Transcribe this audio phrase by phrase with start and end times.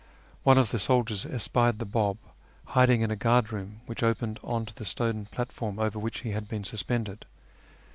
[0.41, 2.17] One of the soldiers espied the B;ib
[2.73, 6.47] hiding in a guardroom which opened on to the stone platform over which he had
[6.47, 7.27] been suspended.